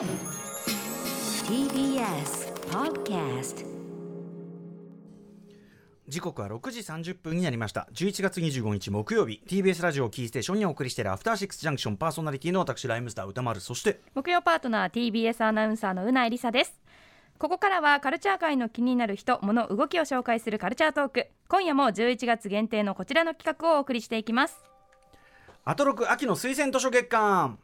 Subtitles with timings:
[0.00, 0.08] TBS
[2.70, 3.66] Podcast
[6.08, 7.86] 時刻は6時30分になりました。
[7.92, 9.42] 11月25日木曜日。
[9.46, 11.98] TBS ラジオキーステーションにお送りしているアフターシックスジャンクション。
[11.98, 13.60] パーソナリティの私ライムスター歌丸。
[13.60, 16.80] そして木曜パートナー TBS アナウンサーのうないりさです。
[17.36, 21.26] ここからはカルチャー界の気になる人物動きを紹介するカルチャートーク。
[21.48, 24.64] 今夜も11月限定のこちらの企画をお送りしていきます。
[25.66, 27.58] アトロク秋の推薦図書月間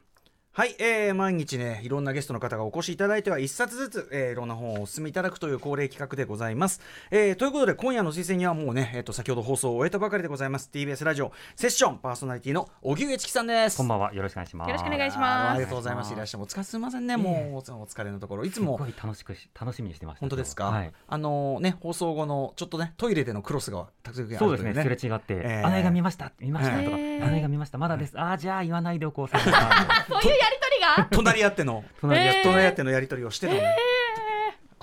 [0.57, 10.70] はい、えー、毎日ねいろんなゲストの方がお越しいただいては一冊ずつ、えー、いろんな本をお勧めいただくという恒例企画でございます、えー、ということで今夜の推薦にはもうね、えー、と先ほど放送を終えたばかりでございます。
[10.73, 13.77] TBS ラジオセッションパーソナリティの荻上チキさんです。
[13.77, 14.14] こんばんは。
[14.14, 14.69] よろしくお願いします。
[14.69, 15.50] よろしくお願いします。
[15.50, 16.12] ありがとうございます。
[16.14, 16.16] い。
[16.16, 18.47] らっしゃいお疲れすみませんねもうお疲れのところ。
[18.47, 18.78] いつも。
[18.78, 20.84] すごい楽しくし楽しみにしてました本当ですか、は。
[20.84, 20.91] い。
[21.06, 25.66] あのね放送後のちょっとねトイレでのクロスがたくさんあるといそうですねすれ違って、えー。
[25.66, 27.27] あの映画見ました見ましたとか、えー。
[27.27, 29.38] あの映画見ましたまだです、ああじゃあ言わないでおこうさ
[30.50, 31.09] りとりが？
[31.10, 31.84] 隣り合っての。
[32.00, 32.91] 隣り合っての。
[32.91, 33.55] やり取りをしての。
[33.55, 33.77] ね、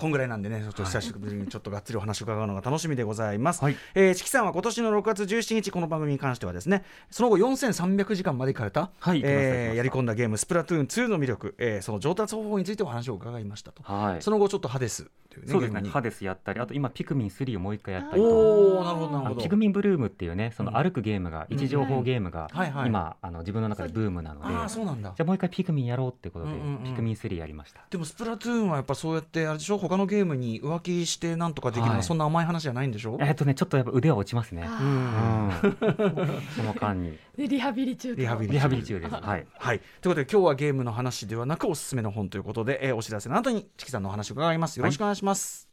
[0.03, 3.63] こんぐらいなんでね、ちょっと久しぶりにちょっとがっつりお話を伺うのが楽しみでございます。
[3.63, 3.77] はい。
[3.95, 13.81] えー、チキさんは今年の6月17日、この番組に関してはですね、その後4300時間まで行かれた、はいえーやり込んだゲーム、スプラトゥーン2の魅力、えーその上達方法についてお話を伺いましたと。
[13.83, 14.21] はい。
[14.21, 18.27] その後、ちょっとハデスというね、そうですねハデスやったりあと今ピクミン3をもう一回やったりと。
[18.27, 19.25] おー、なるほど、なるほど。
[19.27, 22.49] あのピクミンブルームっていうねそうんの歩くゲームが、位置情報ゲームが、
[22.85, 25.13] 今あの自分の中でブームなので、ああ、そうなんだ。
[25.15, 25.21] じ。
[25.21, 26.83] ゃあもう一回ピクミンやろうってことで、うんうんうん。
[26.83, 27.81] ピクミン3やりました。
[27.89, 29.77] でもスプラトゥーンはやっぱそうやってあれでしょ？
[29.93, 32.03] 他のゲームに浮気してなんとかできるのははい。
[32.03, 34.67] そんな甘い話じゃないんでしょ、えっとねちょっとやっぱ腕は落ちますね。
[36.55, 37.17] その間に。
[37.37, 39.13] リハビリ中リハビリリハビリ中です。
[39.13, 39.45] はい。
[39.59, 44.77] はい、ということで今日はゲームの話ではなくおすすめの本ということで、えーお知らせの後にチキさんのお話を伺います。
[44.77, 45.67] よろしくお願いします、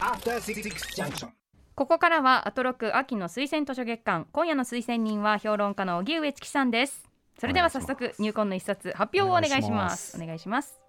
[0.00, 1.28] Six Junction.
[1.74, 4.26] ここからはアトロク秋の推薦図書月間。
[4.32, 7.04] 今夜の推薦人は評論家の荻上チキさんです。
[7.38, 10.16] それでは早速入魂の一冊発表をお願いします。
[10.20, 10.85] お願いします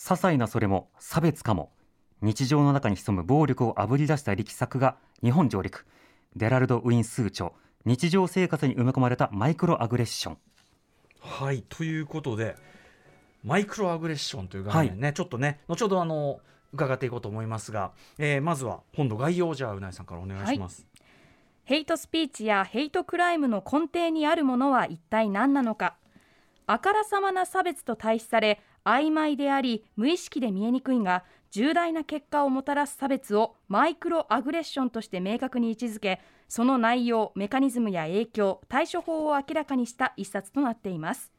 [0.00, 1.70] 些細なそれも差別かも。
[2.22, 5.86] 日常の中に潜む暴力をあぶり出した力作が日本上陸。
[6.36, 7.52] デラルド・ウィンスー著
[7.84, 10.38] 日常生活に埋め込まれたマイクロアグレッション。
[11.20, 12.56] はいということで
[13.44, 16.40] マイクロアグレッションという概念ね、ちょっとね後ほどあの
[16.72, 20.86] 伺っていこうと思いますが、えーまずは本の概要をじゃあうないさんからお願いします、
[21.64, 25.96] ヘイトスピーチやヘイトクライムの根底にあるものは一体何なのか。
[26.66, 41.32] あからさまな差別と対比され曖昧であり無意識で見えにくいが重大な結果をもたらす差別をマイクロアグレッションとして明確に位置づけその内容メカニズムや影響対処法を明らかにした一冊となっています。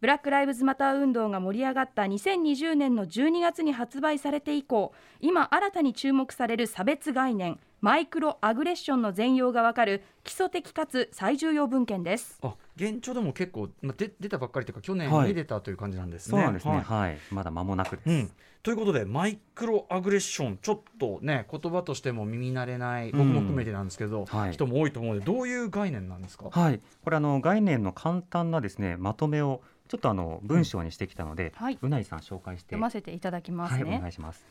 [0.00, 12.38] ブラック・ライブズ・マター運動が盛り上がった2020年の12月に発売されて以降今新たに注目される差別概念マイクロアグレッションの全容がわかる基礎的かつ最重要文献です。
[12.42, 15.28] あ現状でも結構、まあ、で出たばっかりというか去年はい。
[15.28, 16.72] に出たという感じなんですね、そうなんですね。
[16.72, 16.82] はい。
[16.82, 18.30] はい、まだ間もなくです、うん、
[18.62, 24.52] ということでマイクロアグレッションちょっとね言葉としても耳慣れない僕も含めてなんですけど、はい。
[24.52, 31.76] 人も多いと思うのでどういう概念なんですか、はい、これあの概念の簡単なですねまとめをちょっとあの文章にしてきたので、はい。
[31.82, 34.46] うないさん紹介して読ませていただきますはいね、お願いします。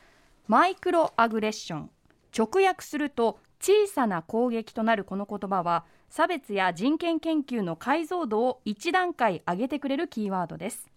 [0.47, 1.89] マイクロアグレッション。
[2.37, 10.89] 直訳すると小さな攻撃となるこの言葉は差別や人権研究の解像度を一段階上げてくれるキーワードです。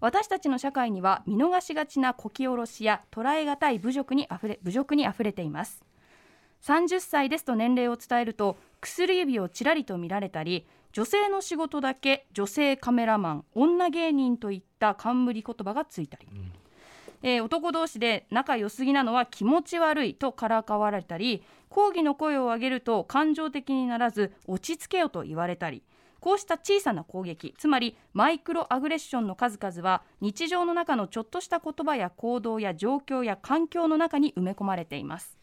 [0.00, 5.84] 私たちの社会には見逃しがちなこき下ろしや捉えがたい侮辱にあふれ侮辱にあふれています。
[6.62, 10.66] 30歳ですと年齢を伝えると薬指をちらりと見られたり
[10.96, 16.26] 女性の仕事だけ女性カメラマン女芸人といった冠言葉がついたり、
[17.22, 25.82] えー男同士で仲良すぎなのは気持ち悪いとからかわられたり抗議の声を上げると感情的にならず落ち着けよと言われたり。
[26.18, 35.36] こうした小さな攻撃つまりマイクロアグレッションの数々は日常の中のちょっとした言葉や行動や状況や環境の中に埋め込まれています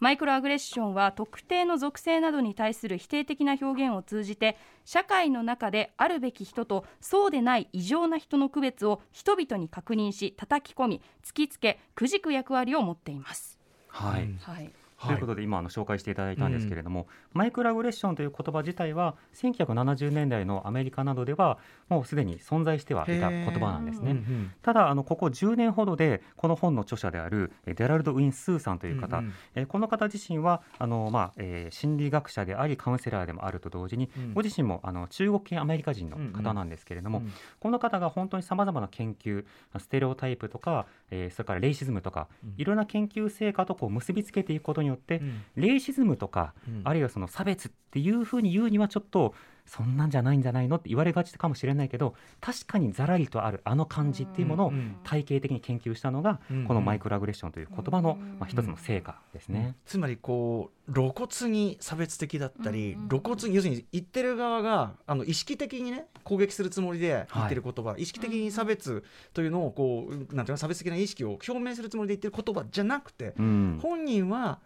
[0.00, 4.56] マイクロアグレッションは特定の属性などに対する否定的な表現を通じて
[4.86, 13.58] 社会の中であるべき人とそうでない異常な人の区別を人々に確認し叩き込み突きつけくじく役割を持っています。
[13.88, 14.72] はい、うんはい、
[15.06, 21.58] ということで今あの紹介していただいたんですけれども、マイクロアグレッションという言葉自体は1970年代のアメリカなどでは
[21.88, 24.12] もうすでに存在してはいた言葉なんですね。
[24.12, 29.32] うんうんただあのここ10年ほどでこの本の著者であるえーデラルド・ウィン・スーさんという方、うんうん。
[29.54, 34.34] えーこの方自身はあの、まあえー心理学者でありカウンセラーでもあると同時に、うん。
[34.34, 39.44] ご自身もあの中国系アメリカ人の方なんですけれども、うんこの方が本当にさまざまな研究
[39.78, 42.54] ステレオタイプとか、えーそれからレイシズムとか、うん。
[42.56, 45.42] いろんな研究成果とこう結びつけていくことによって、うん。
[45.56, 46.82] レイシズムとか、うん。
[46.84, 49.34] あるいはその差別っていうふうに言うにはちょっと
[49.70, 59.76] そんなんじゃないんじゃないのって言われがちかもしれないけど確かにざらりとあるあの感じっていうものをうん体系的に研究したのが、うんこのマイクロアグレッションという言葉の、うんまあ、一つの成果ですね。
[59.86, 63.02] つまりこう露骨に差別的だったり、うん。
[63.02, 73.78] うん露骨に要するに言ってる側があの意識的にね攻撃するつもりで言ってる言葉、意識的に差別というのをこうなんていうの差別的な意識を表明するつもりで言ってる言葉じゃなくて、うん。
[73.80, 74.60] 本人は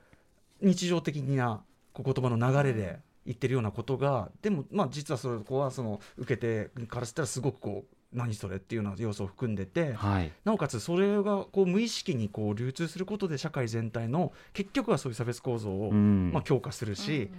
[0.65, 1.63] 日常的な
[1.93, 9.93] こう言葉の流れで言ってるようなことがでもまあ実はそこはその受け手からしたらすごくこう何それっていうような要素を含んでて。
[9.95, 17.31] はいなおかつそれがこう無意識にこう流通することで社会全体の結局はそういう差別構造を、うんまあ、強化するし、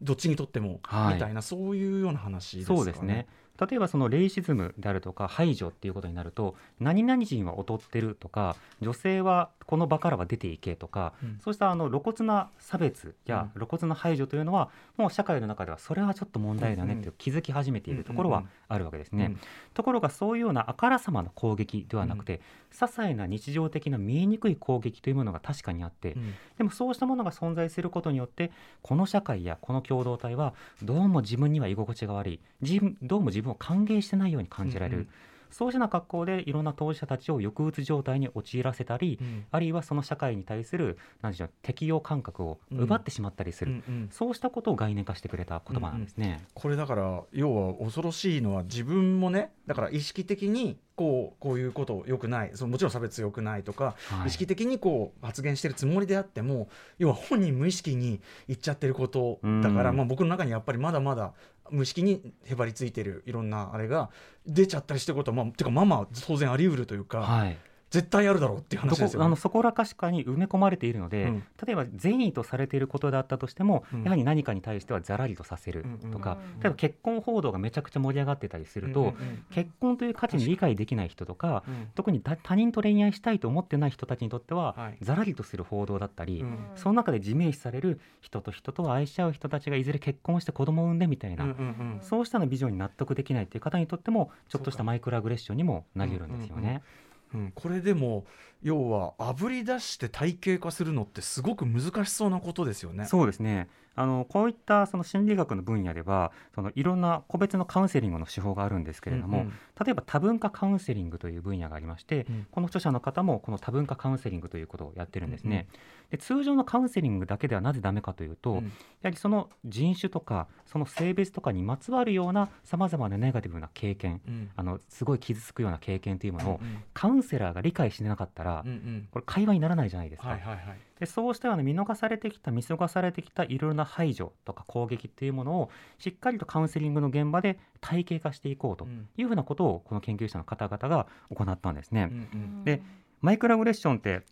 [0.00, 2.78] どっちにとっても、はいみたいなそういうような話ですかね。
[2.78, 3.26] そうですね。
[3.66, 11.38] 例えばそのレイシズムであるとか排除っていうことになると何々人は劣ってるとか女性はこの場からは出ていけとか、うん。
[11.42, 19.26] そうしたあの露骨な差別や露骨な排除というのはもう社会の中ではそれはちょっと問題だねって気づき始めているところはあるわけですね。
[19.26, 19.40] うん。
[19.74, 22.40] ところがそういうようなあからさまな攻撃ではなくて、
[22.72, 26.34] 些細な日常的な見えにくい攻撃というものが確かにあって、うん。
[26.58, 28.50] でもそうしたものが存在することによって
[28.82, 32.40] この社会やこの共同体はどうも自分には居心地が悪い。
[32.60, 35.08] 自分どうも自分を歓迎してないように感じられる、うんうん。
[35.50, 44.08] そうしたような格好でいろんな当事者たちを抑うつ状態に陥らせたり、うんあるいはその社会に対する何でしょう適応感覚を奪ってしまったりする、うんうん。
[44.10, 46.44] そうしたことを概念化してくれた言葉なんですね。
[46.54, 54.28] これだから要は恐ろしいのは自分もねだから意識的にこうこういうこと良くないそのもちろん差別良くないとか、はい。
[54.28, 56.68] 意識的にこう発言してるつもりであっても
[56.98, 59.96] 要は本人無意識に言っちゃってることだから、うん。
[59.96, 61.32] まあ、僕の中にやっぱりまだまだ
[61.70, 64.10] 無意識にへばりついてるいろんなあれが
[64.46, 67.56] 出ちゃったりしてることはまあてかまあまあ当然あり得るというか、はい
[67.92, 69.26] 絶対あるだろうっていう話ですよね。
[69.26, 71.44] あのそこらかしかに埋め込まれているので、うん。
[71.64, 74.02] 例えば善意とされていることであったとしても、うん。
[74.02, 79.14] やはり何かに対してはざらりとさせるとか、例えば結婚報道がめちゃくちゃ盛り上がってたりすると、うんうん
[79.50, 81.88] 結婚という価値に理解できない人とか、うん。
[81.94, 84.98] 特に他他人と恋愛したいと思ってない人たちにとっては、はい。
[85.02, 91.60] ざらりとする報道だったり、うんその中で自明視される人と人と愛し合う人たちがいずれ結婚して子供を産んでみたいな、うんうんう
[91.98, 96.82] んそうしたのビジョンに納得できないという方にとってもちょっとしたマイクロアグレッションにもなり得るんですよね。
[97.11, 97.11] うん、
[97.54, 98.26] これでも
[98.62, 103.06] 要はあぶり出して体系化するのってすごく難しそうなことですよね。
[103.06, 109.52] そうですねあのこういったその心理学の分野ではそのいろんな個別のカウンセリングの手法があるんですけれども、うんうん。
[109.84, 112.46] 例えば多文化カウンセリングという分野がありまして、うん。
[112.50, 115.66] この著者の方もこの多文化カウンセリングということをやってるんですね。
[116.10, 118.64] で通常のカウンセリングだけではなぜダメかというと、うん。
[118.64, 118.70] や
[119.04, 124.50] はりその人種とかその性別とかにまつわるようなさまざまなネガティブな経験うん。
[124.56, 129.08] あのすごい傷つくような経験というものをうんカウンセラーが理解してなかったら、うんうん。
[129.10, 130.28] これ会話にならないじゃないですか。
[130.28, 130.78] はいはいはい。
[131.02, 139.08] でそうしたような見逃されてきた見過ごされてきたいろいろな排除とか攻撃っていうものをしっかりとカウンセリングの現場で体系化していこうとうん。
[139.16, 142.08] いうふうなことをこの研究者の方々が行ったんですね。
[142.10, 142.82] うんうんで
[143.20, 144.22] マイクロアグレッションって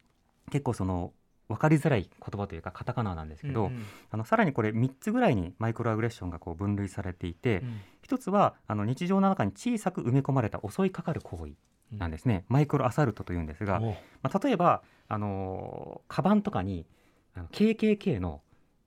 [0.50, 1.12] 結構その
[1.48, 7.80] 分かりづらい言葉というかカタカナなんですけど、うんあのさらにこれ3つぐらいにマイクロアグレッションがこう分類されていて、うん。
[8.02, 11.52] 一つはあの日常の中に小さく埋め込まれた襲いかかる行為
[11.96, 16.86] なんですね、マイクロアサルトというんですが、おまあ、例えば、あのーカバンとかに
[17.34, 18.42] あの KKK の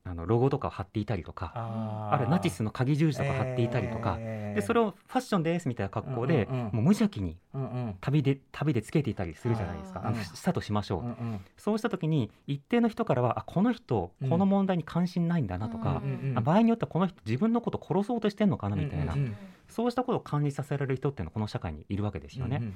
[0.05, 6.59] あのロゴとかを貼っていたりとかああるいはナチスの鍵十字とか貼っていたりとか、でそれをファッションですみたいな格好で、うんうん。
[6.59, 7.95] うんもう無邪気にうんうん。
[8.01, 10.01] 旅で旅でつけていたりするじゃないですか。
[10.03, 11.41] あのしたとしましょう、うんうん。
[11.57, 14.29] そうした時に一定の人からはあこの人うん。
[14.29, 19.35] この問題に関心ないんだなとか、うん場合によってはこの人自分のこと殺そうとしてんのかなみたいな、うんうん。
[19.69, 22.57] そうしたことを感じさせられる人っていうのはこの社会にいるわけですよね。
[22.57, 22.73] うんうん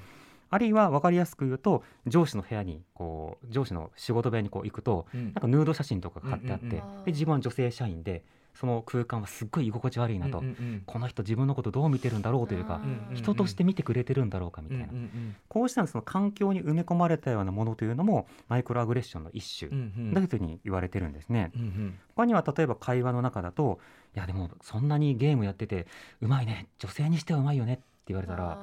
[0.50, 5.26] あるいは分かりやすく言うと上司の部屋にこう上司の仕事部屋にこう行くとうん。
[5.26, 7.04] なんかヌード写真とかが貼ってあって、うんうんうん。
[7.06, 8.24] で自分は女性社員で
[8.60, 20.14] その空間はすっごい居心地悪いなと、うんうんこの人自分のことどう見てるんだろうというか、うん人として見てくれてるんだろうかみたいな、うんうんこうしたその環境に埋め込まれたようなものというのもマイクロアグレッションの一種うんうん。
[20.14, 21.52] だというふうに言われてるんですね。
[21.56, 22.00] うんうん。
[22.16, 23.80] 他には例えば会話の中だと
[24.16, 25.86] 「いやでもそんなにゲームやってて
[26.22, 28.58] うまいね女性にしてはうまいよね」って言われたら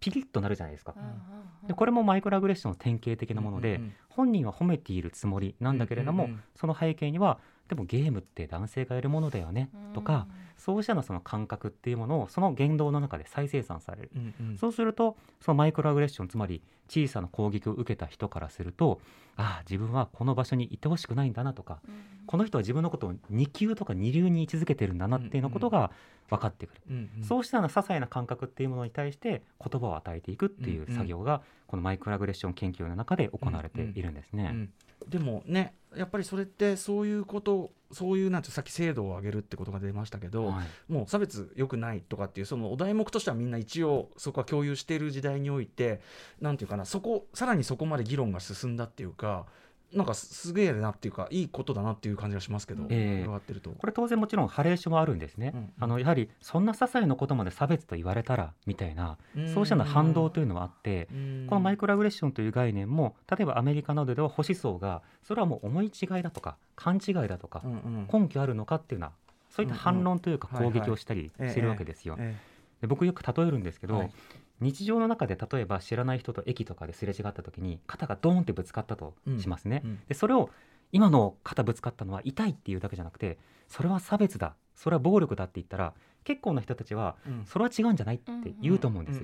[0.00, 0.94] ピリッとなるじゃないですか。
[1.66, 7.38] でこれもマイクロアグレッションの典型的なもので、本人は褒めているつもりなんだけれども、その背景には
[7.70, 14.58] でもゲームって男性がやるものだよねとか、そうしたのその感覚っていうものをその言動の中で再生産される、うんうん。
[14.58, 19.00] そうするとそのマイクロアグレッションつまり小さな攻撃を受けた人からすると
[19.36, 21.78] ああ自分はこの場所にいてほしくないんだなとか
[22.26, 25.92] この人は自分のことを2級とか2流に位置づけてるんだなっていうようなことが
[26.28, 27.24] 分かってくる、うんうん。
[27.24, 34.50] そうしたような些細な感覚っていうものに対して言葉を与えていくっていう作業がこのマイクロアグレッション研究の中で行われているんですね。
[34.52, 34.70] うん。
[35.08, 40.92] でもねやっぱりそれってそういうことそういうなんてさっき精度を上げるってことが出ましたけど、はい。
[40.92, 46.00] もう差別よくないとかっていうそのお題目としてはみんな一応そこは共有している時代において
[46.40, 49.46] なんていうかなそこさらにそこまで議論が進んだっていうか
[49.92, 53.24] なんかすすげえなっていうかいいことだなっていう感じがしますけど、ええ。
[53.24, 53.70] 伺ってると。
[53.70, 59.18] これ当然もちろんハレーションはあるんですね、うんあのやはりそんな些細なことまで差別と言われたらみたいな
[59.54, 61.08] そうした反動というのはあって
[61.48, 67.74] このマイクロアグレッションという概念も例えばアメリカなどでは保守層がそれはもう思い違いだとか勘違いだとかうんう
[68.18, 68.22] ん。
[68.22, 69.12] 根拠あるのかっていうような
[69.50, 72.18] そういった反論というか攻撃をしたりしてるわけですよ。
[72.86, 74.10] 僕よく例えるんですけど、はい
[74.60, 79.82] 日常の中で例えば知らない人と駅とかですれ違った時に肩がドーンってぶつかったとしますね。
[79.84, 79.98] うん。
[80.08, 80.50] でそれを
[80.92, 83.38] 今の肩ぶつかったのは痛いっていうだけじゃなくて
[83.68, 84.54] それは差別だ。
[84.74, 85.92] それは暴力だって言ったら
[86.24, 87.44] 結構な人たちはうん。
[87.46, 89.20] それは違うんじゃないって言うと思うんです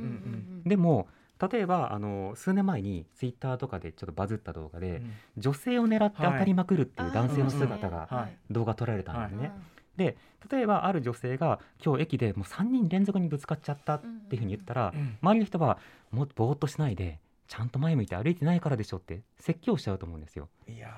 [0.64, 1.08] でも
[1.50, 9.48] 例えばあの数年前にツイッターとかでちょっとバズった動画で、うん女性を狙って当たりまくるっていう男性の姿がはい動画撮られたんですね。
[9.48, 10.16] はいで
[10.50, 15.78] 例えばある女性が今日駅でもう3人連続にぶつかっちゃったっていうふうに言ったら、うん周りの人は
[16.10, 20.48] もっとぼーっとしないでちゃんと前向いて歩いてないからでしょって説教しちゃうと思うんですよ。
[20.68, 20.90] いや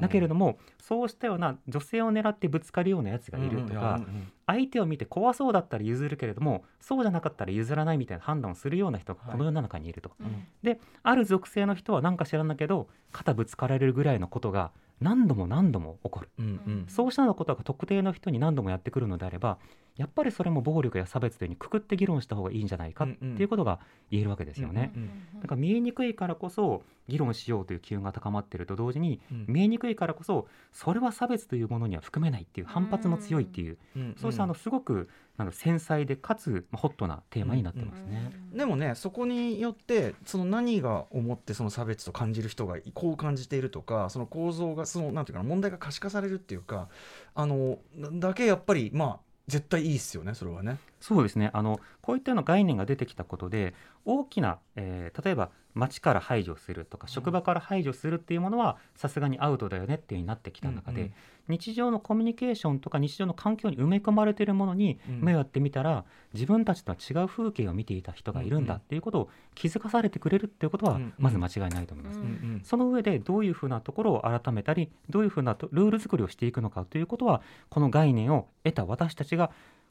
[0.00, 4.00] だけれどもそうしたような女性を狙ってぶつかるようなやつがいるとか、
[4.46, 10.12] 相手を見て怖そうだったら譲るけれどもそうじゃなかったら譲らないみたいな判断をするような人がこの世の中にいると。
[10.20, 10.46] うん。
[10.62, 16.28] である属性の人は何か知らんだけど肩ぶつかられるぐらいのことが何度も何度も起こる。
[16.38, 19.58] うんうんそうしたようなことが特定の人に何度もやってくるのであれば
[20.00, 23.80] やっぱりそれも暴力や差別というふうにくくって議論した方がいいんじゃないかっていうことが
[24.10, 24.92] 言えるわけですよね。
[24.96, 25.10] うん
[25.42, 29.44] だから見えにくいからこそ議論しようという機運が高まっていると同時にうん。
[29.46, 38.32] 見えにくいからこそそれは差別というものには含めないっていう反発も強いっていううんそうしたあのすごくあの繊細でかつまあホットなテーマになってますね。
[38.54, 46.88] でもねそこによってその何が思ってその差別と感じる人がこう感じているとかその構造がそのなんていうかな問題が可視化されるっていうか
[47.34, 47.78] あの
[48.12, 50.78] だけやっぱりまあ絶対いいっすよねそれはね。
[51.00, 61.12] そうですねあのこういったような概念が出てきたことで大きな、えー例えば街から排除するとか職場から排除するっていうものはさすがにアウトだよねっていうになってきた中で、うんうん
[61.50, 65.20] 日常のコミュニケーションとか日常の環境に埋め込まれているものにうん。
[65.20, 71.14] 目をやってみたら、自分たちとは違う風景を見ていた人がいるんだっていうことを気づかされてくれるっていうことはうんうん。
[71.18, 72.18] まず間違いないと思います。
[72.18, 72.60] うんうん。
[72.64, 79.50] その上でどういうふうなところを改めたりどういうふうなとルール作りをしていくのかということはこの概念を得た私たちが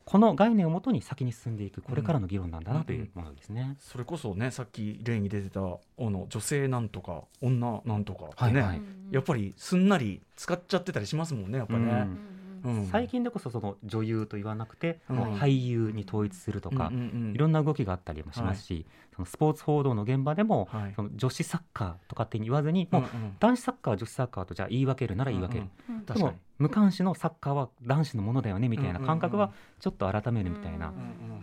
[0.10, 1.84] この概念をもとに先に進んでいく。
[1.84, 3.78] これからの議論なんだなというものですね。
[3.80, 8.82] それこそねさっき例に出てたあの女性なんとか女なんとかってね、はいはい。
[9.12, 11.80] やっぱりすんなり使っちゃってたりしますもんねやっぱね。
[11.80, 12.38] うん
[12.92, 16.92] 最近でこそその女優と言わなくて、俳優に統一するとか、
[17.34, 18.86] いろんな動きがあったりもしますし、
[19.16, 20.94] そのスポーツ報道の現場でも、はい。
[20.96, 23.04] その女子サッカーとかって言わずに、もう
[23.39, 25.66] 男子サッカー女子サッカーとじゃあ言い分けるなら言い分ける、
[26.06, 30.94] でも無関心のサッカーは男子のものだよねみたいな感覚はちょっと改めるみたいな、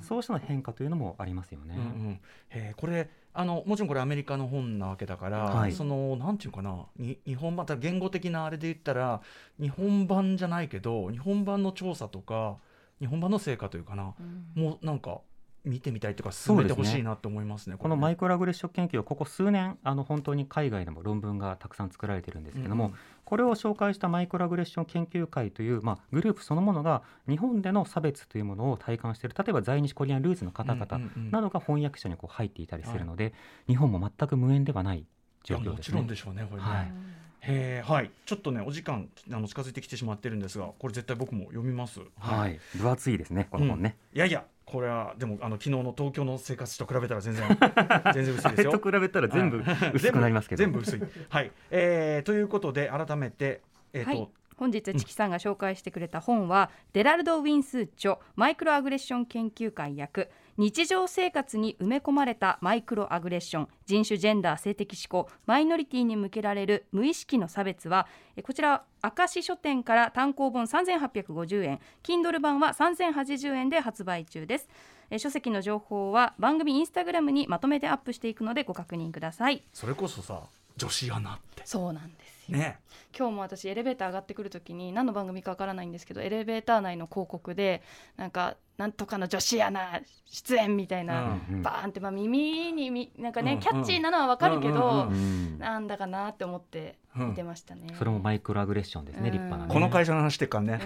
[0.01, 1.77] そうした変化というのもありますよね。
[1.77, 2.21] うんうん。
[2.51, 3.09] へーこれ
[3.39, 5.73] あのもちろんこれアメリカの本なわけだから、はい。
[5.73, 9.21] そのなんていうかなに日本版ただ言語的なあれで言ったら
[9.61, 12.57] 日本版じゃないけど日本版の調査とか
[12.99, 14.15] 日本版の成果というかな、
[14.55, 15.21] もうなんか
[15.67, 17.77] 見てみたいというか進めてほしいなと思いますね。
[17.77, 30.87] このマイイクロアグレッション研究はここ数年あの本当に海外でも論文がたくさん作られているんですけども、うんうんこれを紹介したマイクロアグレッション研究会という、まあ、グループそのものが日本での差別というものを体感している例えば在日コリアンルーツの方々
[31.33, 33.35] などが翻訳者にこう入っていたりするので、
[33.67, 35.05] 日本も全く無縁ではない
[35.43, 36.07] 状況ですねもちろん。
[36.07, 36.69] でしょうねこれね。
[36.69, 36.93] はい
[37.41, 42.01] へーはいちょっとねお時間あの近づいてきてしまってるんですがこれ絶対僕も読みます。
[42.19, 43.97] はい、分厚いですねこの本ね。
[44.15, 47.47] いやいやこれはでもあの昨日の東京の生活史と比べたら全然
[48.13, 48.79] 全然薄いですよ。
[48.79, 49.63] と比べたら全部
[49.95, 50.59] 薄くなりますけど。
[50.59, 51.27] 全部全部薄い。
[51.29, 74.69] はい、えー、ということで改めてえっ、と、はい本日チキさんが紹介してくれた本は、デラルド・ウィンスー著マイクロアグレッション研究会役日常生活に埋め込まれたマイクロアグレッション人種ジェンダー性的指向マイノリティに向けられる無意識の差別はえこちら明石書店から単行本3850円 Kindle 版は3080円で発売中です。
[75.11, 79.63] え書籍の情報は番組インスタグラムにまとめてアップしていくのでご確認ください。
[79.73, 80.41] それこそさ
[80.77, 81.63] 女子アナって。
[81.65, 82.81] そうなんですよね。
[83.17, 87.83] 今日も私エレベーター上がってくるときに何の番組かわからないんですけどエレベーター内の広告で
[88.17, 97.95] なんかなんとかの女子アナ出演みたいな、うんバーンって、まあ、耳にみなんかね、うんキャッチーなのはわかるけど、うんうんうんうんなんだかなって思って見てましたね。
[97.97, 99.73] それもマイクロアグレッションですね、うん立派な、ね。
[99.73, 100.81] この会社の話してっからね。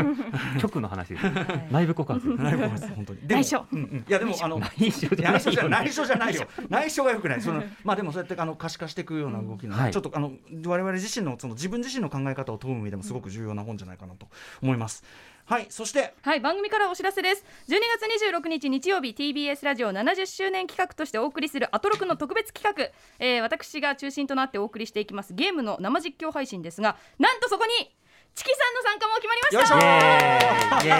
[0.60, 1.26] 局の話です。
[1.26, 2.26] はい内部告発。
[2.26, 3.28] 内部です本当に。
[3.28, 6.48] 内緒うんうんいやでもあの内緒じゃない内緒じゃ内緒じゃないよ。
[6.70, 7.42] 内緒がよくない。
[7.42, 10.32] その まあでもそうやってあの可視化していくような動きのね、はいちょっとあの
[10.66, 14.26] 我々自身のその自分自身の考え方を問う意味でもすごく重要な本じゃないかなと
[14.62, 15.04] 思います。
[15.46, 16.14] はいそして。
[16.22, 17.44] はい番組からお知らせです。
[17.68, 25.34] 12月26日日曜日 TBS ラジオ70周年企画としてお送りするアトロクの特別企画、えー私が中心となってお送りしていきます。
[25.34, 27.94] ゲームの生実況配信ですがなんとそこに
[28.34, 29.58] チキさんの参加も決まりました。
[29.58, 30.94] よいしょ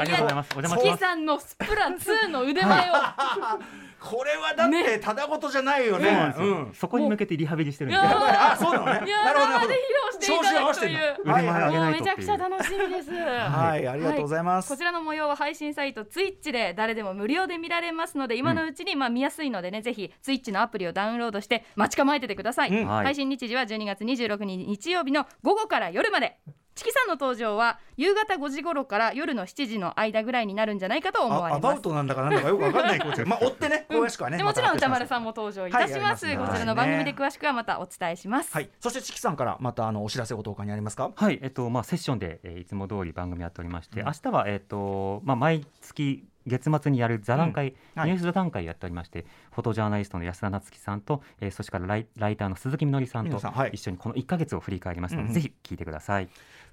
[0.00, 0.50] ありがとうございます。
[0.56, 0.98] お邪魔チします。
[0.98, 2.94] キさんのスプラ2の腕前を、
[4.00, 4.98] これはだってね。
[4.98, 6.32] ただごとじゃないよね。
[6.36, 8.92] そうなんそこに向けてリハビリしてるんであそうなのね。
[8.92, 9.74] なるほど
[10.20, 12.00] なるほど生で披露していただくという調子を合わせてんだ腕前上げもうないとっていう。
[12.00, 13.10] めちゃくちゃ楽しみです。
[13.10, 14.68] はいありがとうございます。
[14.68, 22.88] こちらの模様は配信サイトツイッチで誰でも無料で見られますので今のうちにまあ見やすいのでね、ぜひツイッチのアプリをダウンロードして待ち構えててください、うん。
[22.88, 23.04] はい。
[23.06, 26.38] 配信日時は12月26日日曜日の午後から夜まで
[26.78, 31.66] チキさんの登場は夕方5時頃から夜の7時の間ぐらいになるんじゃないかと思わあれます。
[31.66, 33.00] アバウトなんだかなんだかよくわかんない。
[33.00, 36.46] こちらまあ追ってね詳しくはねでもちろん歌丸んさんも登場いたします,、はいます。
[36.46, 38.70] ねこちらの番組で詳しくはまたお伝えします、はい。
[38.78, 41.12] そしてチキさんからまたあのお知らせご投下にありますか？
[41.14, 44.06] はい、えっとまあ、セッションで、えーいつも通り番組やっておりまして、うん。
[44.06, 48.00] 明日は、えっとまあ、毎月月末にやる座談会、うん。
[48.00, 48.10] はい。
[48.10, 53.70] ニュース座談会やっておりまして、フォトジャーナリストの安田夏樹さんと、えーそしてからライライターの鈴木みのりさんとみのりさんはい。
[53.74, 55.28] 一緒にこの1か月を振り返りますので、うん。
[55.28, 56.28] うんぜひ聞いてください。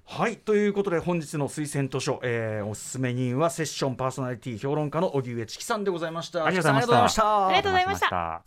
[0.06, 0.38] はい。
[0.38, 6.46] ということで本日の推薦図書、えー、おすすめ人はセッションパーソナリティ評論家の荻上チキさんでございました。
[6.46, 7.46] ありがとうございました。
[7.48, 8.42] ありがとうございました